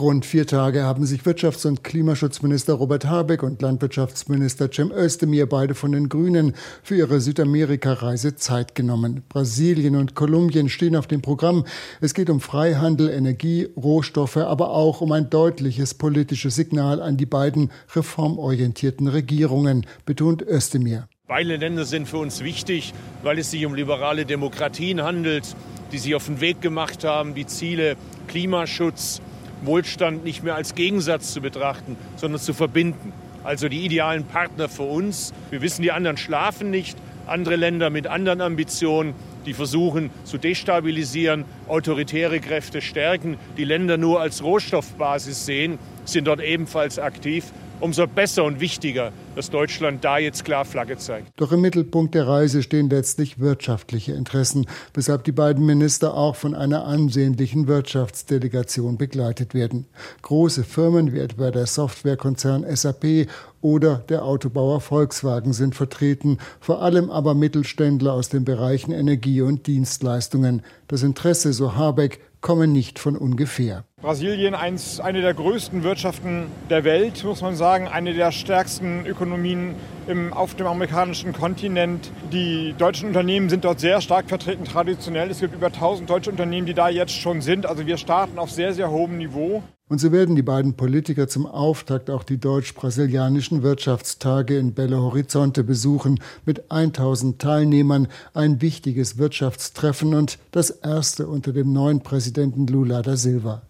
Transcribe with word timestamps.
Rund 0.00 0.24
vier 0.24 0.46
Tage 0.46 0.84
haben 0.84 1.04
sich 1.06 1.22
Wirtschafts- 1.22 1.66
und 1.66 1.82
Klimaschutzminister 1.82 2.74
Robert 2.74 3.04
Habeck 3.06 3.42
und 3.42 3.60
Landwirtschaftsminister 3.62 4.70
Cem 4.70 4.92
Özdemir 4.92 5.48
beide 5.48 5.74
von 5.74 5.92
den 5.92 6.08
Grünen 6.08 6.54
für 6.82 6.96
ihre 6.96 7.20
Südamerika-Reise 7.20 8.36
Zeit 8.36 8.74
genommen. 8.74 9.22
Brasilien 9.28 9.96
und 9.96 10.14
Kolumbien 10.14 10.68
stehen 10.68 10.96
auf 10.96 11.06
dem 11.06 11.22
Programm. 11.22 11.64
Es 12.00 12.14
geht 12.14 12.30
um 12.30 12.40
Freihandel, 12.40 13.10
Energie, 13.10 13.68
Rohstoffe, 13.76 14.36
aber 14.36 14.70
auch 14.70 15.00
um 15.00 15.12
ein 15.12 15.30
deutliches 15.30 15.94
politisches 15.94 16.54
Signal 16.54 17.02
an 17.02 17.16
die 17.16 17.26
beiden 17.26 17.70
reformorientierten 17.94 19.08
Regierungen, 19.08 19.86
betont 20.06 20.42
Özdemir. 20.42 21.08
Beide 21.26 21.56
Länder 21.56 21.84
sind 21.84 22.08
für 22.08 22.18
uns 22.18 22.42
wichtig, 22.42 22.94
weil 23.22 23.38
es 23.38 23.50
sich 23.50 23.66
um 23.66 23.74
liberale 23.74 24.24
Demokratien 24.24 25.02
handelt, 25.02 25.54
die 25.92 25.98
sich 25.98 26.14
auf 26.14 26.26
den 26.26 26.40
Weg 26.40 26.60
gemacht 26.60 27.04
haben, 27.04 27.34
die 27.34 27.46
Ziele 27.46 27.96
Klimaschutz, 28.28 29.20
Wohlstand 29.62 30.24
nicht 30.24 30.42
mehr 30.42 30.54
als 30.54 30.74
Gegensatz 30.74 31.32
zu 31.32 31.40
betrachten, 31.40 31.96
sondern 32.16 32.40
zu 32.40 32.54
verbinden. 32.54 33.12
Also 33.44 33.68
die 33.68 33.84
idealen 33.84 34.24
Partner 34.24 34.68
für 34.68 34.82
uns. 34.82 35.32
Wir 35.50 35.62
wissen, 35.62 35.82
die 35.82 35.92
anderen 35.92 36.16
schlafen 36.16 36.70
nicht. 36.70 36.98
Andere 37.26 37.56
Länder 37.56 37.90
mit 37.90 38.06
anderen 38.06 38.40
Ambitionen, 38.40 39.14
die 39.44 39.52
versuchen 39.52 40.10
zu 40.24 40.38
destabilisieren, 40.38 41.44
autoritäre 41.68 42.40
Kräfte 42.40 42.80
stärken, 42.80 43.36
die 43.56 43.64
Länder 43.64 43.98
nur 43.98 44.20
als 44.20 44.42
Rohstoffbasis 44.42 45.44
sehen, 45.44 45.78
sind 46.04 46.26
dort 46.26 46.40
ebenfalls 46.40 46.98
aktiv 46.98 47.44
umso 47.80 48.06
besser 48.06 48.44
und 48.44 48.60
wichtiger, 48.60 49.12
dass 49.36 49.50
Deutschland 49.50 50.04
da 50.04 50.18
jetzt 50.18 50.44
klar 50.44 50.64
Flagge 50.64 50.98
zeigt. 50.98 51.28
Doch 51.36 51.52
im 51.52 51.60
Mittelpunkt 51.60 52.14
der 52.14 52.26
Reise 52.26 52.62
stehen 52.62 52.90
letztlich 52.90 53.38
wirtschaftliche 53.38 54.12
Interessen, 54.12 54.66
weshalb 54.94 55.24
die 55.24 55.32
beiden 55.32 55.64
Minister 55.64 56.14
auch 56.14 56.36
von 56.36 56.54
einer 56.54 56.84
ansehnlichen 56.84 57.68
Wirtschaftsdelegation 57.68 58.98
begleitet 58.98 59.54
werden. 59.54 59.86
Große 60.22 60.64
Firmen 60.64 61.12
wie 61.12 61.20
etwa 61.20 61.50
der 61.50 61.66
Softwarekonzern 61.66 62.64
SAP 62.74 63.28
oder 63.60 63.96
der 64.08 64.24
Autobauer 64.24 64.80
Volkswagen 64.80 65.52
sind 65.52 65.74
vertreten, 65.74 66.38
vor 66.60 66.82
allem 66.82 67.10
aber 67.10 67.34
Mittelständler 67.34 68.12
aus 68.12 68.28
den 68.28 68.44
Bereichen 68.44 68.92
Energie 68.92 69.42
und 69.42 69.66
Dienstleistungen. 69.66 70.62
Das 70.86 71.02
Interesse, 71.02 71.52
so 71.52 71.74
Habeck, 71.74 72.20
komme 72.40 72.66
nicht 72.68 72.98
von 72.98 73.16
ungefähr. 73.16 73.84
Brasilien, 74.00 74.54
eins, 74.54 75.00
eine 75.00 75.22
der 75.22 75.34
größten 75.34 75.82
Wirtschaften 75.82 76.46
der 76.70 76.84
Welt, 76.84 77.24
muss 77.24 77.42
man 77.42 77.56
sagen, 77.56 77.88
eine 77.88 78.14
der 78.14 78.30
stärksten 78.30 79.04
Ökonomien 79.04 79.74
im, 80.06 80.32
auf 80.32 80.54
dem 80.54 80.68
amerikanischen 80.68 81.32
Kontinent. 81.32 82.12
Die 82.32 82.76
deutschen 82.78 83.08
Unternehmen 83.08 83.48
sind 83.48 83.64
dort 83.64 83.80
sehr 83.80 84.00
stark 84.00 84.28
vertreten, 84.28 84.64
traditionell. 84.64 85.28
Es 85.32 85.40
gibt 85.40 85.52
über 85.52 85.66
1000 85.66 86.08
deutsche 86.08 86.30
Unternehmen, 86.30 86.64
die 86.64 86.74
da 86.74 86.88
jetzt 86.88 87.12
schon 87.12 87.40
sind. 87.40 87.66
Also 87.66 87.88
wir 87.88 87.96
starten 87.96 88.38
auf 88.38 88.52
sehr, 88.52 88.72
sehr 88.72 88.88
hohem 88.88 89.18
Niveau. 89.18 89.64
Und 89.88 90.02
so 90.02 90.12
werden 90.12 90.36
die 90.36 90.42
beiden 90.42 90.74
Politiker 90.74 91.28
zum 91.28 91.46
Auftakt 91.46 92.10
auch 92.10 92.22
die 92.22 92.36
deutsch-brasilianischen 92.36 93.62
Wirtschaftstage 93.62 94.58
in 94.58 94.74
Belo 94.74 94.98
Horizonte 94.98 95.64
besuchen, 95.64 96.20
mit 96.44 96.70
1000 96.70 97.38
Teilnehmern, 97.40 98.08
ein 98.34 98.60
wichtiges 98.60 99.16
Wirtschaftstreffen 99.16 100.14
und 100.14 100.38
das 100.50 100.68
erste 100.68 101.26
unter 101.26 101.54
dem 101.54 101.72
neuen 101.72 102.00
Präsidenten 102.00 102.66
Lula 102.66 103.00
da 103.00 103.16
Silva, 103.16 103.62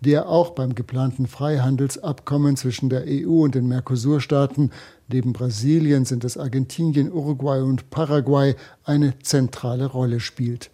der 0.00 0.30
auch 0.30 0.50
beim 0.50 0.74
geplanten 0.74 1.26
Freihandelsabkommen 1.26 2.56
zwischen 2.56 2.88
der 2.88 3.04
EU 3.06 3.44
und 3.44 3.54
den 3.54 3.68
Mercosur-Staaten, 3.68 4.70
neben 5.08 5.34
Brasilien 5.34 6.06
sind 6.06 6.24
es 6.24 6.38
Argentinien, 6.38 7.12
Uruguay 7.12 7.60
und 7.60 7.90
Paraguay, 7.90 8.54
eine 8.84 9.18
zentrale 9.18 9.84
Rolle 9.84 10.20
spielt. 10.20 10.70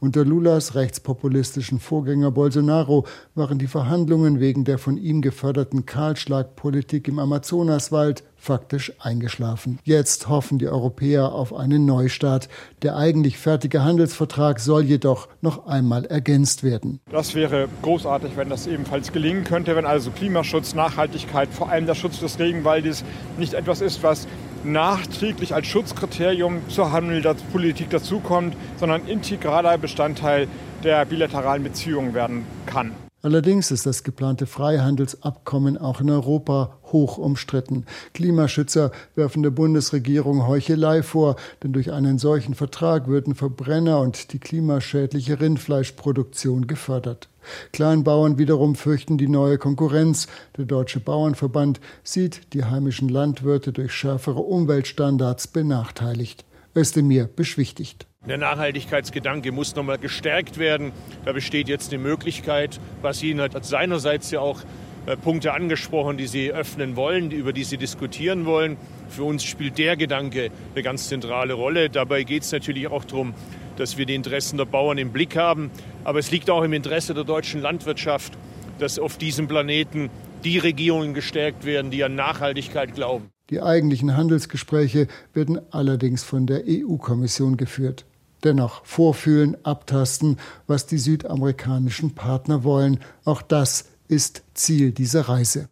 Unter 0.00 0.24
Lulas 0.24 0.74
rechtspopulistischen 0.74 1.80
Vorgänger 1.80 2.30
Bolsonaro 2.30 3.06
waren 3.34 3.58
die 3.58 3.66
Verhandlungen 3.66 4.40
wegen 4.40 4.64
der 4.64 4.78
von 4.78 4.96
ihm 4.96 5.22
geförderten 5.22 5.86
Kahlschlagpolitik 5.86 7.08
im 7.08 7.18
Amazonaswald 7.18 8.24
faktisch 8.38 8.92
eingeschlafen. 9.00 9.78
Jetzt 9.84 10.28
hoffen 10.28 10.58
die 10.58 10.68
Europäer 10.68 11.32
auf 11.32 11.52
einen 11.52 11.84
Neustart. 11.84 12.48
Der 12.82 12.96
eigentlich 12.96 13.36
fertige 13.36 13.82
Handelsvertrag 13.82 14.60
soll 14.60 14.84
jedoch 14.84 15.28
noch 15.40 15.66
einmal 15.66 16.04
ergänzt 16.04 16.62
werden. 16.62 17.00
Das 17.10 17.34
wäre 17.34 17.68
großartig, 17.82 18.36
wenn 18.36 18.48
das 18.48 18.66
ebenfalls 18.66 19.12
gelingen 19.12 19.44
könnte, 19.44 19.74
wenn 19.76 19.86
also 19.86 20.10
Klimaschutz, 20.10 20.74
Nachhaltigkeit, 20.74 21.48
vor 21.52 21.68
allem 21.68 21.86
der 21.86 21.94
Schutz 21.94 22.20
des 22.20 22.38
Regenwaldes 22.38 23.04
nicht 23.38 23.54
etwas 23.54 23.80
ist, 23.80 24.02
was 24.02 24.26
nachträglich 24.64 25.54
als 25.54 25.66
Schutzkriterium 25.66 26.62
zur 26.68 26.92
Handelspolitik 26.92 27.90
dazukommt, 27.90 28.56
sondern 28.76 29.06
integraler 29.06 29.78
Bestandteil 29.78 30.48
der 30.84 31.04
bilateralen 31.04 31.62
Beziehungen 31.62 32.14
werden 32.14 32.44
kann. 32.66 32.92
Allerdings 33.20 33.72
ist 33.72 33.84
das 33.84 34.04
geplante 34.04 34.46
Freihandelsabkommen 34.46 35.76
auch 35.76 36.00
in 36.00 36.08
Europa 36.08 36.78
hoch 36.92 37.18
umstritten. 37.18 37.84
Klimaschützer 38.14 38.92
werfen 39.16 39.42
der 39.42 39.50
Bundesregierung 39.50 40.46
Heuchelei 40.46 41.02
vor, 41.02 41.34
denn 41.62 41.72
durch 41.72 41.92
einen 41.92 42.18
solchen 42.18 42.54
Vertrag 42.54 43.08
würden 43.08 43.34
Verbrenner 43.34 44.00
und 44.00 44.32
die 44.32 44.38
klimaschädliche 44.38 45.40
Rindfleischproduktion 45.40 46.68
gefördert. 46.68 47.28
Kleinbauern 47.72 48.38
wiederum 48.38 48.76
fürchten 48.76 49.18
die 49.18 49.28
neue 49.28 49.58
Konkurrenz. 49.58 50.28
Der 50.56 50.66
Deutsche 50.66 51.00
Bauernverband 51.00 51.80
sieht 52.04 52.52
die 52.52 52.64
heimischen 52.64 53.08
Landwirte 53.08 53.72
durch 53.72 53.92
schärfere 53.92 54.40
Umweltstandards 54.40 55.48
benachteiligt. 55.48 56.44
Özdemir 56.76 57.28
beschwichtigt. 57.34 58.07
Der 58.28 58.36
Nachhaltigkeitsgedanke 58.36 59.52
muss 59.52 59.74
nochmal 59.74 59.96
gestärkt 59.96 60.58
werden. 60.58 60.92
Da 61.24 61.32
besteht 61.32 61.68
jetzt 61.68 61.92
die 61.92 61.98
Möglichkeit. 61.98 62.78
Brasilien 63.00 63.40
hat 63.40 63.64
seinerseits 63.64 64.30
ja 64.30 64.40
auch 64.40 64.60
äh, 65.06 65.16
Punkte 65.16 65.54
angesprochen, 65.54 66.18
die 66.18 66.26
sie 66.26 66.52
öffnen 66.52 66.94
wollen, 66.94 67.30
über 67.30 67.54
die 67.54 67.64
sie 67.64 67.78
diskutieren 67.78 68.44
wollen. 68.44 68.76
Für 69.08 69.22
uns 69.22 69.44
spielt 69.44 69.78
der 69.78 69.96
Gedanke 69.96 70.50
eine 70.74 70.82
ganz 70.82 71.08
zentrale 71.08 71.54
Rolle. 71.54 71.88
Dabei 71.88 72.24
geht 72.24 72.42
es 72.42 72.52
natürlich 72.52 72.88
auch 72.88 73.04
darum, 73.04 73.32
dass 73.78 73.96
wir 73.96 74.04
die 74.04 74.14
Interessen 74.14 74.58
der 74.58 74.66
Bauern 74.66 74.98
im 74.98 75.10
Blick 75.10 75.34
haben. 75.34 75.70
Aber 76.04 76.18
es 76.18 76.30
liegt 76.30 76.50
auch 76.50 76.62
im 76.62 76.74
Interesse 76.74 77.14
der 77.14 77.24
deutschen 77.24 77.62
Landwirtschaft, 77.62 78.34
dass 78.78 78.98
auf 78.98 79.16
diesem 79.16 79.48
Planeten 79.48 80.10
die 80.44 80.58
Regierungen 80.58 81.14
gestärkt 81.14 81.64
werden, 81.64 81.90
die 81.90 82.04
an 82.04 82.14
Nachhaltigkeit 82.14 82.94
glauben. 82.94 83.30
Die 83.48 83.62
eigentlichen 83.62 84.18
Handelsgespräche 84.18 85.08
werden 85.32 85.58
allerdings 85.70 86.22
von 86.22 86.46
der 86.46 86.64
EU-Kommission 86.68 87.56
geführt. 87.56 88.04
Dennoch 88.44 88.84
vorfühlen, 88.84 89.56
abtasten, 89.64 90.38
was 90.66 90.86
die 90.86 90.98
südamerikanischen 90.98 92.14
Partner 92.14 92.64
wollen. 92.64 93.00
Auch 93.24 93.42
das 93.42 93.86
ist 94.08 94.42
Ziel 94.54 94.92
dieser 94.92 95.28
Reise. 95.28 95.68